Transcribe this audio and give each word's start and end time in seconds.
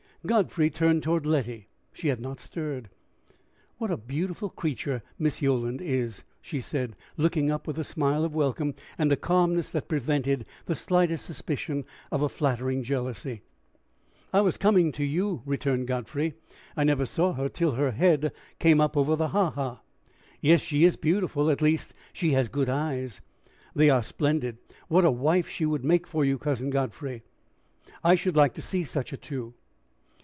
Godfrey 0.23 0.69
turned 0.69 1.01
toward 1.01 1.25
Letty. 1.25 1.67
She 1.93 2.09
had 2.09 2.21
not 2.21 2.39
stirred. 2.39 2.89
"What 3.79 3.89
a 3.89 3.97
beautiful 3.97 4.51
creature 4.51 5.01
Miss 5.17 5.41
Yolland 5.41 5.81
is!" 5.81 6.23
she 6.43 6.61
said, 6.61 6.95
looking 7.17 7.49
up 7.49 7.65
with 7.65 7.79
a 7.79 7.83
smile 7.83 8.23
of 8.23 8.35
welcome, 8.35 8.75
and 8.99 9.11
a 9.11 9.15
calmness 9.15 9.71
that 9.71 9.87
prevented 9.87 10.45
the 10.67 10.75
slightest 10.75 11.25
suspicion 11.25 11.85
of 12.11 12.21
a 12.21 12.29
flattering 12.29 12.83
jealousy. 12.83 13.41
"I 14.31 14.41
was 14.41 14.57
coming 14.57 14.91
to 14.91 15.03
you," 15.03 15.41
returned 15.43 15.87
Godfrey. 15.87 16.35
"I 16.77 16.83
never 16.83 17.07
saw 17.07 17.33
her 17.33 17.49
till 17.49 17.71
her 17.71 17.89
head 17.89 18.31
came 18.59 18.79
up 18.79 18.95
over 18.95 19.15
the 19.15 19.29
ha 19.29 19.49
ha. 19.49 19.81
Yes, 20.39 20.61
she 20.61 20.83
is 20.85 20.97
beautiful 20.97 21.49
at 21.49 21.63
least, 21.63 21.95
she 22.13 22.33
has 22.33 22.47
good 22.47 22.69
eyes." 22.69 23.21
"They 23.75 23.89
are 23.89 24.03
splendid! 24.03 24.59
What 24.87 25.03
a 25.03 25.09
wife 25.09 25.49
she 25.49 25.65
would 25.65 25.83
make 25.83 26.05
for 26.05 26.23
you, 26.23 26.37
Cousin 26.37 26.69
Godfrey! 26.69 27.23
I 28.03 28.13
should 28.13 28.35
like 28.35 28.53
to 28.53 28.61
see 28.61 28.83
such 28.83 29.11
a 29.11 29.17
two." 29.17 29.55